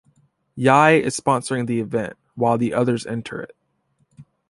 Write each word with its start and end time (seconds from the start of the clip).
Yai 0.55 0.97
is 0.97 1.15
sponsoring 1.15 1.67
the 1.67 1.79
event 1.79 2.17
while 2.33 2.57
the 2.57 2.73
others 2.73 3.05
enter 3.05 3.39
it. 3.39 3.55